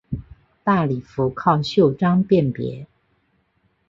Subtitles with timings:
[0.63, 2.87] 大礼服靠袖章辨别。